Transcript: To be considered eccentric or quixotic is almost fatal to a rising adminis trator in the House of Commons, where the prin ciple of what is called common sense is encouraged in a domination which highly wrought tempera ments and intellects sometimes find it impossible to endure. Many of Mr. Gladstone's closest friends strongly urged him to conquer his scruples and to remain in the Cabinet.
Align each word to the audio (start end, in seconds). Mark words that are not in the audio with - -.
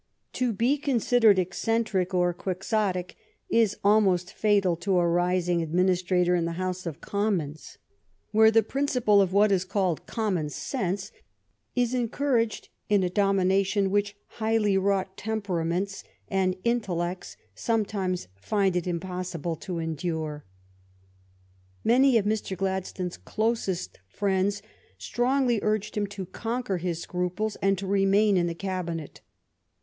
To 0.33 0.51
be 0.51 0.79
considered 0.79 1.37
eccentric 1.37 2.11
or 2.11 2.33
quixotic 2.33 3.17
is 3.49 3.77
almost 3.83 4.33
fatal 4.33 4.75
to 4.77 4.97
a 4.97 5.07
rising 5.07 5.59
adminis 5.59 6.03
trator 6.03 6.35
in 6.35 6.45
the 6.45 6.53
House 6.53 6.87
of 6.87 7.01
Commons, 7.01 7.77
where 8.31 8.49
the 8.49 8.63
prin 8.63 8.87
ciple 8.87 9.21
of 9.21 9.31
what 9.31 9.51
is 9.51 9.63
called 9.63 10.07
common 10.07 10.49
sense 10.49 11.11
is 11.75 11.93
encouraged 11.93 12.69
in 12.89 13.03
a 13.03 13.11
domination 13.11 13.91
which 13.91 14.17
highly 14.25 14.75
wrought 14.75 15.15
tempera 15.17 15.63
ments 15.63 16.03
and 16.27 16.57
intellects 16.63 17.37
sometimes 17.53 18.27
find 18.37 18.75
it 18.75 18.87
impossible 18.87 19.55
to 19.57 19.77
endure. 19.77 20.43
Many 21.83 22.17
of 22.17 22.25
Mr. 22.25 22.57
Gladstone's 22.57 23.17
closest 23.17 23.99
friends 24.07 24.63
strongly 24.97 25.59
urged 25.61 25.95
him 25.95 26.07
to 26.07 26.25
conquer 26.25 26.77
his 26.77 26.99
scruples 27.03 27.55
and 27.57 27.77
to 27.77 27.85
remain 27.85 28.35
in 28.35 28.47
the 28.47 28.55
Cabinet. 28.55 29.21